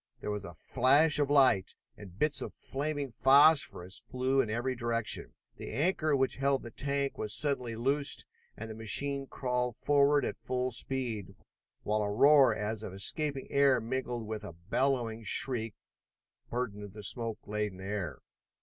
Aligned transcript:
There 0.19 0.31
was 0.31 0.45
a 0.45 0.55
flash 0.55 1.19
of 1.19 1.29
light, 1.29 1.75
and 1.95 2.17
bits 2.17 2.41
of 2.41 2.55
flaming 2.55 3.11
phosphorus 3.11 3.99
flew 4.07 4.41
in 4.41 4.49
every 4.49 4.73
direction. 4.73 5.35
The 5.57 5.69
anchor 5.69 6.15
which 6.15 6.37
held 6.37 6.63
the 6.63 6.71
tank 6.71 7.19
was 7.19 7.35
suddenly 7.35 7.75
loosed 7.75 8.25
and 8.57 8.67
the 8.67 8.73
machine 8.73 9.27
crawled 9.27 9.75
forward 9.75 10.25
at 10.25 10.37
full 10.37 10.71
speed, 10.71 11.35
while 11.83 12.01
a 12.01 12.09
roar 12.09 12.51
as 12.55 12.81
of 12.81 12.93
escaping 12.93 13.45
air 13.51 13.79
mingled 13.79 14.25
with 14.25 14.43
a 14.43 14.53
bellowing 14.53 15.23
shriek 15.23 15.75
burdened 16.49 16.93
the 16.93 17.03
smoke 17.03 17.37
laden 17.45 17.79
air. 17.79 18.23